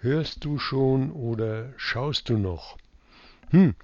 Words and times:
Hörst 0.00 0.44
du 0.44 0.58
schon 0.58 1.10
oder 1.10 1.72
schaust 1.78 2.28
du 2.28 2.36
noch? 2.36 2.76
Hm, 3.50 3.74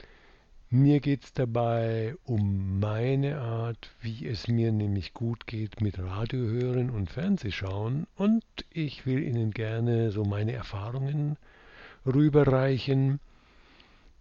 mir 0.69 1.01
geht's 1.01 1.33
dabei 1.33 2.17
um 2.25 2.81
meine 2.81 3.39
Art, 3.41 3.91
wie 4.03 4.27
es 4.27 4.47
mir 4.47 4.73
nämlich 4.73 5.15
gut 5.15 5.47
geht 5.47 5.81
mit 5.81 5.99
Radio 5.99 6.41
hören 6.41 6.91
und 6.91 7.11
Fernsehschauen 7.11 8.07
und 8.17 8.45
ich 8.71 9.07
will 9.07 9.23
Ihnen 9.23 9.53
gerne 9.53 10.11
so 10.11 10.25
meine 10.25 10.53
Erfahrungen 10.53 11.39
rüberreichen. 12.05 13.19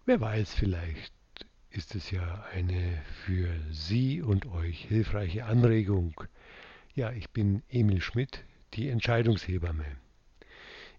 Wer 0.06 0.20
weiß, 0.20 0.54
vielleicht 0.54 1.12
ist 1.70 1.94
es 1.94 2.10
ja 2.10 2.44
eine 2.54 3.02
für 3.24 3.48
Sie 3.70 4.22
und 4.22 4.46
euch 4.46 4.86
hilfreiche 4.86 5.44
Anregung. 5.44 6.20
Ja, 6.94 7.12
ich 7.12 7.30
bin 7.30 7.62
Emil 7.68 8.00
Schmidt, 8.00 8.44
die 8.74 8.88
Entscheidungshebamme. 8.88 10.01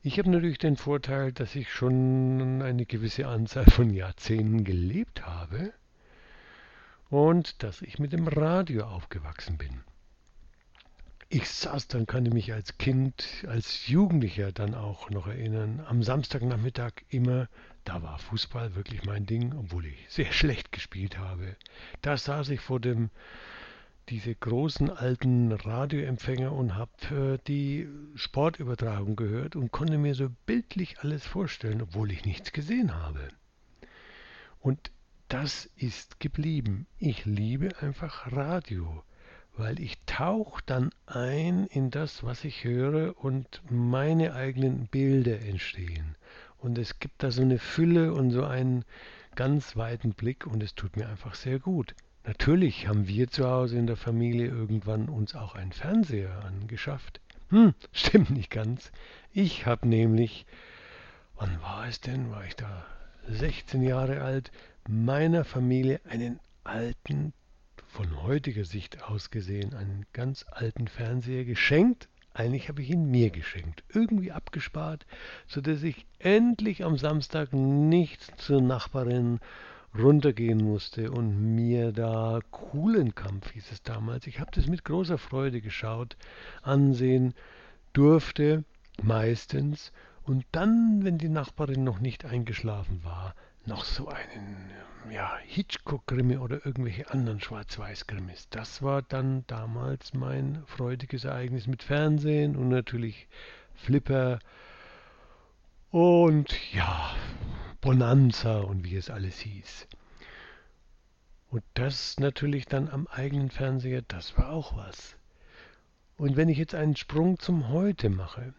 Ich 0.05 0.19
habe 0.19 0.29
natürlich 0.29 0.57
den 0.57 0.75
Vorteil, 0.75 1.31
dass 1.31 1.55
ich 1.55 1.71
schon 1.71 2.61
eine 2.61 2.85
gewisse 2.85 3.25
Anzahl 3.25 3.63
von 3.63 3.89
Jahrzehnten 3.89 4.65
gelebt 4.65 5.25
habe 5.25 5.71
und 7.09 7.63
dass 7.63 7.81
ich 7.81 7.99
mit 7.99 8.11
dem 8.11 8.27
Radio 8.27 8.83
aufgewachsen 8.83 9.57
bin. 9.57 9.85
Ich 11.29 11.49
saß 11.49 11.87
dann, 11.87 12.05
kann 12.05 12.25
ich 12.25 12.33
mich 12.33 12.51
als 12.51 12.77
Kind, 12.77 13.45
als 13.47 13.87
Jugendlicher 13.87 14.51
dann 14.51 14.75
auch 14.75 15.09
noch 15.09 15.27
erinnern, 15.27 15.81
am 15.87 16.03
Samstagnachmittag 16.03 16.91
immer, 17.07 17.47
da 17.85 18.03
war 18.03 18.19
Fußball 18.19 18.75
wirklich 18.75 19.05
mein 19.05 19.25
Ding, 19.25 19.53
obwohl 19.57 19.85
ich 19.85 20.05
sehr 20.09 20.33
schlecht 20.33 20.73
gespielt 20.73 21.17
habe. 21.17 21.55
Da 22.01 22.17
saß 22.17 22.49
ich 22.49 22.59
vor 22.59 22.81
dem 22.81 23.09
diese 24.09 24.35
großen 24.35 24.89
alten 24.89 25.51
Radioempfänger 25.51 26.51
und 26.51 26.75
habe 26.75 27.35
äh, 27.35 27.37
die 27.47 27.87
Sportübertragung 28.15 29.15
gehört 29.15 29.55
und 29.55 29.71
konnte 29.71 29.97
mir 29.97 30.15
so 30.15 30.29
bildlich 30.45 30.99
alles 30.99 31.25
vorstellen, 31.25 31.81
obwohl 31.81 32.11
ich 32.11 32.25
nichts 32.25 32.51
gesehen 32.51 32.93
habe. 32.95 33.29
Und 34.59 34.91
das 35.27 35.65
ist 35.77 36.19
geblieben. 36.19 36.85
Ich 36.99 37.25
liebe 37.25 37.69
einfach 37.81 38.31
Radio, 38.31 39.03
weil 39.55 39.79
ich 39.79 39.97
tauche 40.05 40.61
dann 40.65 40.91
ein 41.05 41.65
in 41.67 41.89
das, 41.89 42.23
was 42.23 42.43
ich 42.43 42.63
höre 42.63 43.17
und 43.23 43.61
meine 43.69 44.33
eigenen 44.35 44.87
Bilder 44.87 45.39
entstehen. 45.41 46.15
Und 46.57 46.77
es 46.77 46.99
gibt 46.99 47.23
da 47.23 47.31
so 47.31 47.41
eine 47.41 47.59
Fülle 47.59 48.13
und 48.13 48.31
so 48.31 48.45
einen 48.45 48.85
ganz 49.35 49.75
weiten 49.75 50.13
Blick 50.13 50.45
und 50.45 50.61
es 50.61 50.75
tut 50.75 50.97
mir 50.97 51.09
einfach 51.09 51.35
sehr 51.35 51.59
gut. 51.59 51.95
Natürlich 52.25 52.87
haben 52.87 53.07
wir 53.07 53.29
zu 53.29 53.45
Hause 53.45 53.77
in 53.77 53.85
der 53.85 53.97
Familie 53.97 54.47
irgendwann 54.47 55.09
uns 55.09 55.35
auch 55.35 55.55
einen 55.55 55.73
Fernseher 55.73 56.45
angeschafft. 56.45 57.19
Hm, 57.49 57.73
stimmt 57.91 58.29
nicht 58.29 58.49
ganz. 58.49 58.91
Ich 59.33 59.65
habe 59.65 59.87
nämlich, 59.87 60.45
wann 61.35 61.61
war 61.61 61.85
es 61.87 61.99
denn? 61.99 62.31
War 62.31 62.45
ich 62.45 62.55
da 62.55 62.85
16 63.27 63.81
Jahre 63.81 64.21
alt, 64.21 64.51
meiner 64.87 65.43
Familie 65.43 65.99
einen 66.05 66.39
alten, 66.63 67.33
von 67.87 68.23
heutiger 68.23 68.63
Sicht 68.63 69.03
aus 69.03 69.29
gesehen, 69.29 69.73
einen 69.73 70.05
ganz 70.13 70.45
alten 70.49 70.87
Fernseher 70.87 71.43
geschenkt. 71.43 72.07
Eigentlich 72.33 72.69
habe 72.69 72.81
ich 72.81 72.89
ihn 72.89 73.11
mir 73.11 73.29
geschenkt, 73.29 73.83
irgendwie 73.89 74.31
abgespart, 74.31 75.05
so 75.45 75.61
dass 75.61 75.83
ich 75.83 76.05
endlich 76.19 76.83
am 76.83 76.97
Samstag 76.97 77.53
nicht 77.53 78.39
zur 78.39 78.61
Nachbarin 78.61 79.39
runtergehen 79.97 80.63
musste 80.63 81.11
und 81.11 81.55
mir 81.55 81.91
da 81.91 82.39
Kuhlenkampf 82.51 83.51
hieß 83.51 83.71
es 83.71 83.83
damals. 83.83 84.27
Ich 84.27 84.39
habe 84.39 84.51
das 84.53 84.67
mit 84.67 84.83
großer 84.85 85.17
Freude 85.17 85.61
geschaut, 85.61 86.17
ansehen 86.61 87.33
durfte, 87.93 88.63
meistens, 89.01 89.91
und 90.23 90.45
dann, 90.51 91.03
wenn 91.03 91.17
die 91.17 91.29
Nachbarin 91.29 91.83
noch 91.83 91.99
nicht 91.99 92.25
eingeschlafen 92.25 93.03
war, 93.03 93.35
noch 93.65 93.83
so 93.83 94.07
einen 94.07 94.71
ja, 95.11 95.37
Hitchcock-Krimi 95.45 96.37
oder 96.37 96.65
irgendwelche 96.65 97.11
anderen 97.11 97.41
Schwarz-Weiß-Krimis. 97.41 98.47
Das 98.49 98.81
war 98.81 99.01
dann 99.01 99.43
damals 99.47 100.13
mein 100.13 100.63
freudiges 100.65 101.25
Ereignis 101.25 101.67
mit 101.67 101.83
Fernsehen 101.83 102.55
und 102.55 102.69
natürlich 102.69 103.27
Flipper 103.75 104.39
und 105.91 106.73
ja, 106.73 107.11
Bonanza 107.83 108.61
und 108.61 108.85
wie 108.85 108.95
es 108.95 109.09
alles 109.09 109.39
hieß. 109.39 109.89
Und 111.51 111.63
das 111.73 112.17
natürlich 112.17 112.65
dann 112.65 112.87
am 112.87 113.07
eigenen 113.07 113.51
Fernseher, 113.51 114.01
das 114.07 114.37
war 114.37 114.51
auch 114.51 114.77
was. 114.77 115.17
Und 116.15 116.37
wenn 116.37 116.47
ich 116.47 116.57
jetzt 116.57 116.75
einen 116.75 116.95
Sprung 116.95 117.39
zum 117.39 117.67
Heute 117.67 118.09
mache, 118.09 118.53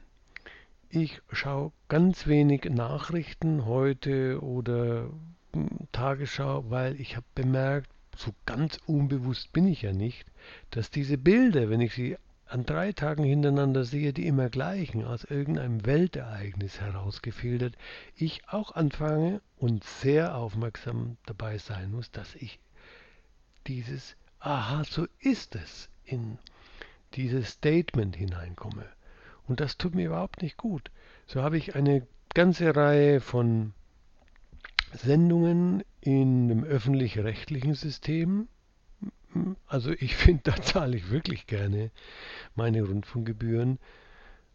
ich 0.91 1.23
schaue 1.33 1.73
ganz 1.89 2.27
wenig 2.27 2.65
Nachrichten 2.67 3.65
heute 3.65 4.43
oder 4.43 5.09
hm, 5.55 5.71
Tagesschau, 5.91 6.69
weil 6.69 7.01
ich 7.01 7.17
habe 7.17 7.27
bemerkt, 7.35 7.89
so 8.19 8.35
ganz 8.45 8.79
unbewusst 8.85 9.55
bin 9.55 9.67
ich 9.67 9.81
ja 9.81 9.95
nicht, 9.95 10.27
dass 10.71 10.91
diese 10.91 11.17
Bilder, 11.17 11.71
wenn 11.71 11.81
ich 11.81 11.95
sie 11.95 12.19
an 12.47 12.65
drei 12.67 12.93
Tagen 12.93 13.25
hintereinander 13.25 13.85
sehe, 13.85 14.13
die 14.13 14.27
immer 14.27 14.51
gleichen, 14.51 15.05
aus 15.05 15.25
irgendeinem 15.25 15.87
Weltereignis 15.87 16.81
herausgefiltert, 16.81 17.77
ich 18.17 18.49
auch 18.49 18.73
anfange 18.75 19.41
und 19.57 19.85
sehr 19.85 20.37
aufmerksam 20.37 21.17
dabei 21.27 21.59
sein 21.59 21.91
muss, 21.91 22.11
dass 22.11 22.35
ich 22.35 22.61
dieses 23.67 24.17
Aha, 24.41 24.85
so 24.85 25.07
ist 25.21 25.55
es 25.55 25.89
in 26.05 26.39
dieses 27.15 27.49
Statement 27.49 28.15
hineinkomme. 28.15 28.85
Und 29.47 29.61
das 29.61 29.79
tut 29.79 29.95
mir 29.95 30.07
überhaupt 30.07 30.43
nicht 30.43 30.59
gut. 30.59 30.91
So 31.27 31.43
habe 31.43 31.57
ich 31.57 31.75
eine 31.75 32.07
ganze 32.35 32.77
Reihe 32.77 33.21
von 33.21 33.73
Sendungen 34.93 35.83
in 36.01 36.49
dem 36.49 36.63
öffentlich-rechtlichen 36.63 37.75
System, 37.75 38.49
also 39.67 39.93
ich 39.93 40.17
finde, 40.17 40.43
da 40.45 40.57
zahle 40.57 40.97
ich 40.97 41.11
wirklich 41.11 41.47
gerne 41.47 41.91
meine 42.55 42.83
Rundfunkgebühren, 42.83 43.79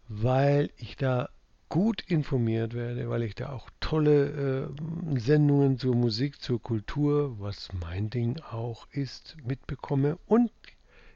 weil 0.07 0.69
ich 0.78 0.95
da 0.95 1.29
gut 1.69 2.01
informiert 2.01 2.73
werde, 2.73 3.09
weil 3.09 3.22
ich 3.23 3.35
da 3.35 3.51
auch 3.51 3.69
tolle 3.79 4.69
äh, 4.69 5.19
Sendungen 5.19 5.78
zur 5.78 5.95
Musik, 5.95 6.41
zur 6.41 6.62
Kultur, 6.62 7.40
was 7.40 7.69
mein 7.79 8.09
Ding 8.09 8.40
auch 8.51 8.88
ist, 8.91 9.38
mitbekomme. 9.45 10.17
Und 10.25 10.51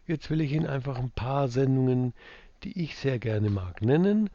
jetzt 0.05 0.29
will 0.29 0.41
ich 0.41 0.51
Ihnen 0.51 0.67
einfach 0.67 0.99
ein 0.99 1.09
paar 1.09 1.47
Sendungen, 1.47 2.13
die 2.63 2.83
ich 2.83 2.95
sehr 2.97 3.17
gerne 3.17 3.49
mag, 3.49 3.81
nennen. 3.81 4.29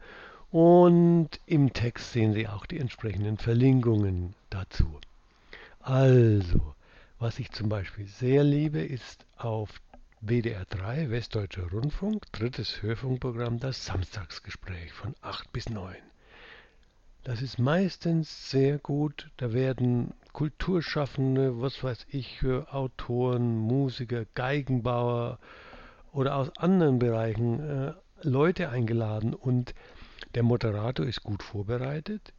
Und 0.51 1.29
im 1.45 1.71
Text 1.73 2.11
sehen 2.11 2.33
Sie 2.33 2.47
auch 2.47 2.65
die 2.65 2.79
entsprechenden 2.79 3.37
Verlinkungen 3.37 4.33
dazu. 4.49 4.99
Also, 5.79 6.75
was 7.19 7.37
ich 7.37 7.51
zum 7.51 7.67
Beispiel 7.67 8.07
sehr 8.07 8.43
liebe, 8.45 8.79
ist 8.79 9.25
auf 9.37 9.69
WDR 10.21 10.65
3, 10.65 11.09
Westdeutscher 11.09 11.69
Rundfunk, 11.69 12.31
drittes 12.31 12.81
Hörfunkprogramm, 12.81 13.59
das 13.59 13.85
Samstagsgespräch 13.85 14.93
von 14.93 15.15
8 15.21 15.51
bis 15.51 15.69
9. 15.69 15.95
Das 17.25 17.41
ist 17.41 17.59
meistens 17.59 18.49
sehr 18.49 18.77
gut. 18.77 19.29
Da 19.35 19.51
werden 19.51 20.13
Kulturschaffende, 20.31 21.61
was 21.61 21.83
weiß 21.83 22.07
ich, 22.09 22.41
Autoren, 22.43 23.57
Musiker, 23.57 24.23
Geigenbauer 24.33 25.39
oder 26.13 26.35
aus 26.35 26.57
anderen 26.57 26.99
Bereichen 26.99 27.59
äh, 27.59 27.93
Leute 28.21 28.69
eingeladen 28.69 29.33
und 29.33 29.73
der 30.35 30.43
Moderator 30.43 31.05
ist 31.05 31.23
gut 31.23 31.43
vorbereitet 31.43 32.33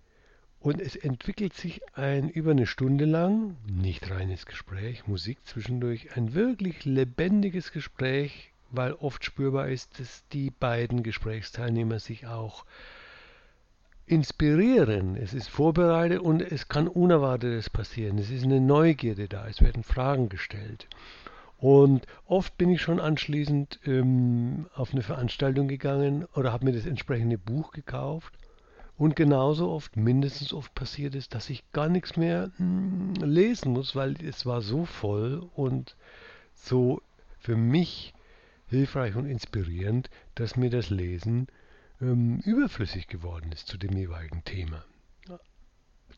und 0.60 0.78
es 0.80 0.94
entwickelt 0.94 1.54
sich 1.54 1.80
ein 1.94 2.28
über 2.28 2.50
eine 2.50 2.66
Stunde 2.66 3.06
lang, 3.06 3.56
nicht 3.66 4.10
reines 4.10 4.44
Gespräch, 4.44 5.06
Musik 5.06 5.38
zwischendurch, 5.44 6.16
ein 6.16 6.34
wirklich 6.34 6.84
lebendiges 6.84 7.72
Gespräch, 7.72 8.52
weil 8.70 8.92
oft 8.92 9.24
spürbar 9.24 9.68
ist, 9.68 9.98
dass 9.98 10.22
die 10.32 10.50
beiden 10.50 11.02
Gesprächsteilnehmer 11.02 11.98
sich 11.98 12.26
auch 12.26 12.66
inspirieren. 14.04 15.16
Es 15.16 15.32
ist 15.32 15.48
vorbereitet 15.48 16.20
und 16.20 16.42
es 16.42 16.68
kann 16.68 16.88
Unerwartetes 16.88 17.70
passieren. 17.70 18.18
Es 18.18 18.30
ist 18.30 18.44
eine 18.44 18.60
Neugierde 18.60 19.28
da, 19.28 19.48
es 19.48 19.62
werden 19.62 19.82
Fragen 19.82 20.28
gestellt. 20.28 20.88
Und 21.56 22.06
oft 22.26 22.56
bin 22.58 22.70
ich 22.70 22.82
schon 22.82 23.00
anschließend 23.00 23.80
ähm, 23.86 24.66
auf 24.74 24.92
eine 24.92 25.02
Veranstaltung 25.02 25.68
gegangen 25.68 26.26
oder 26.34 26.52
habe 26.52 26.66
mir 26.66 26.72
das 26.72 26.86
entsprechende 26.86 27.38
Buch 27.38 27.72
gekauft 27.72 28.34
und 29.00 29.16
genauso 29.16 29.70
oft, 29.70 29.96
mindestens 29.96 30.52
oft 30.52 30.74
passiert 30.74 31.14
ist, 31.14 31.34
dass 31.34 31.48
ich 31.48 31.64
gar 31.72 31.88
nichts 31.88 32.18
mehr 32.18 32.50
hm, 32.58 33.14
lesen 33.14 33.72
muss, 33.72 33.96
weil 33.96 34.14
es 34.22 34.44
war 34.44 34.60
so 34.60 34.84
voll 34.84 35.48
und 35.54 35.96
so 36.52 37.00
für 37.38 37.56
mich 37.56 38.12
hilfreich 38.66 39.16
und 39.16 39.24
inspirierend, 39.24 40.10
dass 40.34 40.58
mir 40.58 40.68
das 40.68 40.90
Lesen 40.90 41.46
ähm, 42.02 42.40
überflüssig 42.44 43.08
geworden 43.08 43.52
ist 43.52 43.68
zu 43.68 43.78
dem 43.78 43.96
jeweiligen 43.96 44.44
Thema. 44.44 44.84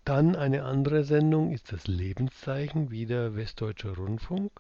Dann 0.05 0.35
eine 0.35 0.65
andere 0.65 1.05
Sendung 1.05 1.53
ist 1.53 1.71
das 1.71 1.87
Lebenszeichen, 1.87 2.91
wieder 2.91 3.37
Westdeutscher 3.37 3.95
Rundfunk. 3.95 4.51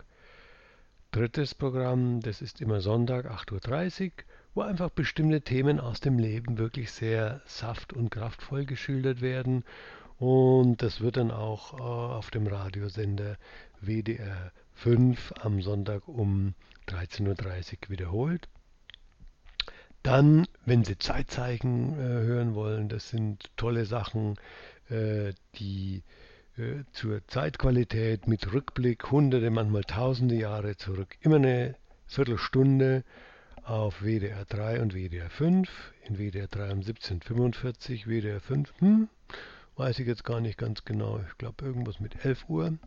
Drittes 1.11 1.57
Programm, 1.57 2.21
das 2.21 2.41
ist 2.41 2.61
immer 2.61 2.83
Sonntag 2.83 3.29
8.30 3.29 4.05
Uhr 4.05 4.13
wo 4.55 4.63
einfach 4.63 4.91
bestimmte 4.91 5.41
Themen 5.41 5.81
aus 5.81 6.01
dem 6.01 6.19
Leben 6.19 6.59
wirklich 6.59 6.93
sehr 6.93 7.41
saft- 7.47 7.93
und 7.93 8.11
kraftvoll 8.11 8.67
geschildert 8.67 9.21
werden. 9.21 9.65
Und 10.19 10.83
das 10.83 11.01
wird 11.01 11.17
dann 11.17 11.31
auch 11.31 11.79
äh, 11.79 11.83
auf 11.83 12.31
dem 12.31 12.47
Radiosender 12.47 13.37
WDR 13.81 14.53
5 14.75 15.33
am 15.41 15.61
Sonntag 15.63 16.07
um 16.07 16.55
13.30 16.89 17.27
Uhr 17.27 17.91
wiederholt. 17.91 18.49
Dann, 20.03 20.47
wenn 20.65 20.85
Sie 20.85 20.99
Zeitzeichen 20.99 21.95
äh, 21.95 22.03
hören 22.03 22.55
wollen, 22.55 22.89
das 22.89 23.09
sind 23.09 23.51
tolle 23.57 23.85
Sachen, 23.87 24.37
äh, 24.91 25.33
die 25.55 26.03
äh, 26.57 26.85
zur 26.93 27.27
Zeitqualität 27.29 28.27
mit 28.27 28.53
Rückblick 28.53 29.11
hunderte, 29.11 29.51
manchmal 29.51 29.85
tausende 29.85 30.35
Jahre 30.35 30.77
zurück. 30.77 31.17
Immer 31.21 31.37
eine 31.37 31.77
Viertelstunde 32.07 33.05
auf 33.64 34.03
WDR 34.03 34.44
3 34.44 34.81
und 34.81 34.94
WDR 34.94 35.31
5. 35.31 35.69
In 36.05 36.19
WDR 36.19 36.49
3 36.49 36.73
um 36.73 36.81
17.45 36.81 38.06
WDR 38.06 38.41
5, 38.41 38.73
hm, 38.79 39.09
weiß 39.76 39.99
ich 39.99 40.06
jetzt 40.06 40.25
gar 40.25 40.41
nicht 40.41 40.59
ganz 40.59 40.85
genau. 40.85 41.20
Ich 41.29 41.38
glaube 41.38 41.64
irgendwas 41.64 42.00
mit 42.00 42.25
11 42.25 42.49
Uhr. 42.49 42.79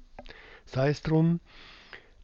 Sei 0.65 0.89
es 0.89 1.01
drum. 1.01 1.39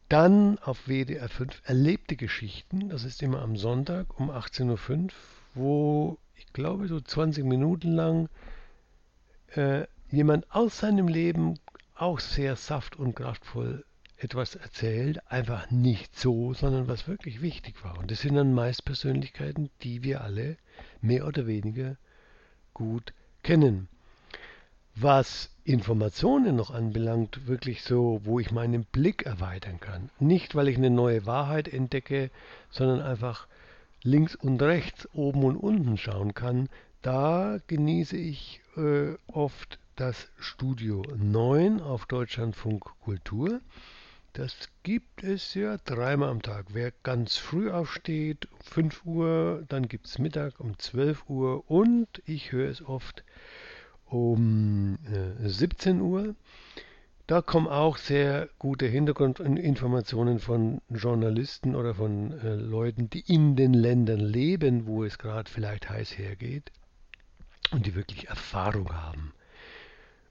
Dann 0.08 0.58
auf 0.58 0.86
WDR 0.86 1.28
5 1.28 1.62
erlebte 1.64 2.16
Geschichten. 2.16 2.90
Das 2.90 3.04
ist 3.04 3.22
immer 3.22 3.40
am 3.40 3.56
Sonntag 3.56 4.18
um 4.20 4.30
18.05 4.30 5.04
Uhr, 5.04 5.10
wo 5.54 6.18
ich 6.36 6.52
glaube 6.52 6.88
so 6.88 7.00
20 7.00 7.44
Minuten 7.44 7.92
lang 7.92 8.28
äh, 9.54 9.86
jemand 10.10 10.50
aus 10.54 10.78
seinem 10.78 11.08
Leben 11.08 11.58
auch 11.94 12.20
sehr 12.20 12.56
saft- 12.56 12.96
und 12.96 13.14
kraftvoll 13.14 13.84
etwas 14.22 14.54
erzählt, 14.54 15.20
einfach 15.30 15.70
nicht 15.70 16.18
so, 16.18 16.54
sondern 16.54 16.86
was 16.86 17.08
wirklich 17.08 17.42
wichtig 17.42 17.82
war. 17.84 17.98
Und 17.98 18.10
das 18.10 18.20
sind 18.20 18.36
dann 18.36 18.54
meist 18.54 18.84
Persönlichkeiten, 18.84 19.70
die 19.82 20.02
wir 20.02 20.22
alle 20.22 20.56
mehr 21.00 21.26
oder 21.26 21.46
weniger 21.46 21.96
gut 22.72 23.12
kennen. 23.42 23.88
Was 24.94 25.50
Informationen 25.64 26.54
noch 26.56 26.70
anbelangt, 26.70 27.46
wirklich 27.46 27.82
so, 27.82 28.20
wo 28.24 28.38
ich 28.38 28.50
meinen 28.52 28.84
Blick 28.84 29.22
erweitern 29.24 29.80
kann. 29.80 30.10
Nicht, 30.18 30.54
weil 30.54 30.68
ich 30.68 30.76
eine 30.76 30.90
neue 30.90 31.24
Wahrheit 31.26 31.66
entdecke, 31.66 32.30
sondern 32.70 33.00
einfach 33.00 33.46
links 34.02 34.34
und 34.34 34.60
rechts, 34.60 35.08
oben 35.14 35.44
und 35.44 35.56
unten 35.56 35.96
schauen 35.96 36.34
kann. 36.34 36.68
Da 37.00 37.58
genieße 37.66 38.16
ich 38.16 38.60
äh, 38.76 39.14
oft 39.26 39.78
das 39.96 40.28
Studio 40.38 41.02
9 41.16 41.80
auf 41.80 42.06
Deutschlandfunk 42.06 42.84
Kultur. 43.02 43.60
Das 44.34 44.56
gibt 44.82 45.22
es 45.22 45.52
ja 45.52 45.76
dreimal 45.84 46.30
am 46.30 46.40
Tag. 46.40 46.66
Wer 46.72 46.90
ganz 47.02 47.36
früh 47.36 47.70
aufsteht, 47.70 48.46
um 48.50 48.58
5 48.60 49.04
Uhr, 49.04 49.64
dann 49.68 49.88
gibt 49.88 50.06
es 50.06 50.18
Mittag 50.18 50.58
um 50.58 50.78
12 50.78 51.28
Uhr 51.28 51.70
und 51.70 52.08
ich 52.24 52.50
höre 52.50 52.70
es 52.70 52.80
oft 52.80 53.24
um 54.06 54.98
äh, 55.12 55.48
17 55.48 56.00
Uhr. 56.00 56.34
Da 57.26 57.42
kommen 57.42 57.68
auch 57.68 57.98
sehr 57.98 58.48
gute 58.58 58.86
Hintergrundinformationen 58.86 60.38
von 60.38 60.80
Journalisten 60.88 61.74
oder 61.74 61.94
von 61.94 62.32
äh, 62.40 62.54
Leuten, 62.54 63.10
die 63.10 63.20
in 63.20 63.54
den 63.54 63.74
Ländern 63.74 64.20
leben, 64.20 64.86
wo 64.86 65.04
es 65.04 65.18
gerade 65.18 65.50
vielleicht 65.50 65.90
heiß 65.90 66.16
hergeht 66.16 66.72
und 67.70 67.84
die 67.84 67.94
wirklich 67.94 68.28
Erfahrung 68.28 68.92
haben 68.94 69.34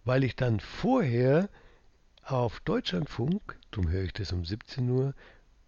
weil 0.04 0.24
ich 0.24 0.36
dann 0.36 0.60
vorher 0.60 1.50
auf 2.24 2.60
Deutschlandfunk, 2.62 3.58
darum 3.72 3.90
höre 3.90 4.04
ich 4.04 4.14
das 4.14 4.32
um 4.32 4.46
17 4.46 4.90
Uhr, 4.90 5.14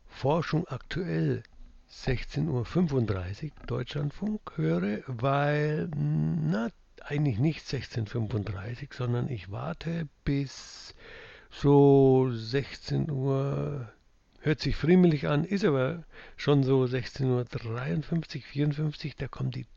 Forschung 0.06 0.68
aktuell 0.68 1.44
16.35 1.92 3.44
Uhr 3.46 3.52
Deutschlandfunk 3.68 4.42
höre, 4.56 5.00
weil, 5.08 5.90
na, 5.96 6.70
eigentlich 7.02 7.40
nicht 7.40 7.66
16.35 7.66 8.82
Uhr, 8.82 8.88
sondern 8.92 9.30
ich 9.30 9.52
warte 9.52 10.08
bis 10.24 10.96
so 11.50 12.30
16 12.32 13.12
Uhr, 13.12 13.92
hört 14.40 14.60
sich 14.60 14.76
friemelig 14.76 15.28
an, 15.28 15.44
ist 15.44 15.66
aber 15.66 16.04
schon 16.36 16.64
so 16.64 16.84
16.53 16.84 18.38
Uhr, 18.38 18.42
54, 18.42 19.16
da 19.16 19.28
kommt 19.28 19.56
die 19.56 19.68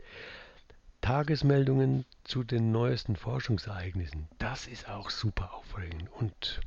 Tagesmeldungen 1.06 2.04
zu 2.24 2.42
den 2.42 2.72
neuesten 2.72 3.14
Forschungsereignissen. 3.14 4.26
Das 4.38 4.66
ist 4.66 4.88
auch 4.88 5.10
super 5.10 5.54
aufregend. 5.54 6.10
Und 6.18 6.60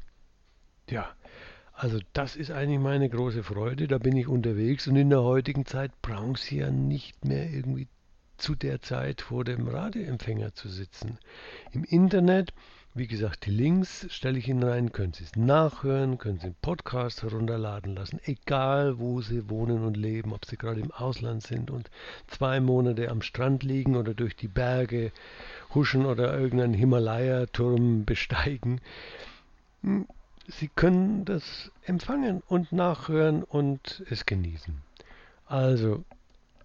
ja, 0.90 1.10
also 1.74 2.00
das 2.14 2.38
ist 2.38 2.50
eigentlich 2.50 2.80
meine 2.80 3.10
große 3.10 3.44
Freude. 3.44 3.90
Da 3.90 3.98
bin 3.98 4.16
ich 4.16 4.30
unterwegs 4.30 4.88
und 4.88 4.96
in 4.96 5.10
der 5.10 5.24
heutigen 5.24 5.66
Zeit 5.66 5.92
brauchen 6.02 6.36
Sie 6.36 6.60
ja 6.60 6.72
nicht 6.72 7.26
mehr 7.26 7.50
irgendwie 7.50 7.90
zu 8.38 8.56
der 8.56 8.82
Zeit 8.82 9.20
vor 9.20 9.44
dem 9.44 9.68
Radioempfänger 9.68 10.54
zu 10.54 10.70
sitzen. 10.70 11.20
Im 11.74 11.84
Internet 11.84 12.54
wie 12.96 13.08
gesagt, 13.08 13.46
die 13.46 13.52
Links 13.52 14.08
stelle 14.10 14.40
ich 14.40 14.48
Ihnen 14.48 14.64
rein, 14.64 14.92
können 14.92 15.14
Sie 15.14 15.24
es 15.24 15.36
nachhören, 15.36 16.18
können 16.18 16.40
Sie 16.40 16.48
einen 16.48 16.56
Podcast 16.62 17.22
herunterladen 17.22 17.96
lassen, 17.96 18.20
egal 18.26 18.98
wo 18.98 19.22
Sie 19.22 19.50
wohnen 19.50 19.86
und 19.86 19.96
leben, 19.96 20.34
ob 20.34 20.46
Sie 20.46 20.58
gerade 20.58 20.82
im 20.82 20.92
Ausland 20.92 21.44
sind 21.44 21.70
und 21.70 21.92
zwei 22.28 22.60
Monate 22.60 23.10
am 23.10 23.22
Strand 23.22 23.64
liegen 23.64 23.96
oder 23.96 24.14
durch 24.14 24.36
die 24.36 24.48
Berge 24.48 25.12
huschen 25.76 26.06
oder 26.06 26.38
irgendeinen 26.38 26.74
Himalaya-Turm 26.74 28.06
besteigen. 28.06 28.82
Hm, 29.84 30.08
Sie 30.48 30.68
können 30.68 31.26
das 31.26 31.72
empfangen 31.86 32.42
und 32.48 32.72
nachhören 32.72 33.44
und 33.44 34.04
es 34.10 34.26
genießen. 34.26 34.82
Also, 35.46 36.04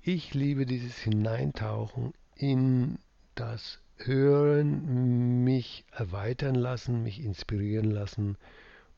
ich 0.03 0.32
liebe 0.32 0.65
dieses 0.65 0.97
Hineintauchen 0.99 2.15
in 2.35 2.99
das 3.35 3.79
hören, 3.99 5.44
mich 5.44 5.85
erweitern 5.93 6.55
lassen, 6.55 7.02
mich 7.02 7.23
inspirieren 7.23 7.91
lassen 7.91 8.37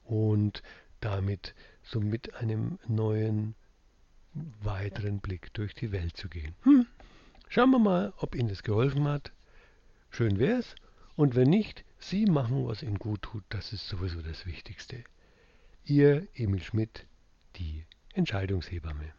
und 0.04 0.62
damit 1.00 1.54
so 1.82 2.00
mit 2.00 2.34
einem 2.34 2.78
neuen, 2.86 3.54
weiteren 4.62 5.20
Blick 5.20 5.52
durch 5.54 5.74
die 5.74 5.92
Welt 5.92 6.16
zu 6.16 6.28
gehen. 6.28 6.54
Hm. 6.62 6.86
Schauen 7.48 7.70
wir 7.70 7.78
mal, 7.78 8.12
ob 8.18 8.34
Ihnen 8.34 8.48
das 8.48 8.62
geholfen 8.62 9.06
hat. 9.08 9.32
Schön 10.10 10.38
wär's. 10.38 10.74
Und 11.14 11.34
wenn 11.34 11.48
nicht, 11.48 11.84
Sie 11.98 12.26
machen, 12.26 12.66
was 12.66 12.82
Ihnen 12.82 12.98
gut 12.98 13.22
tut. 13.22 13.44
Das 13.48 13.72
ist 13.72 13.88
sowieso 13.88 14.20
das 14.20 14.44
Wichtigste. 14.44 15.04
Ihr 15.84 16.26
Emil 16.34 16.62
Schmidt, 16.62 17.06
die 17.56 17.84
Entscheidungshebamme. 18.12 19.14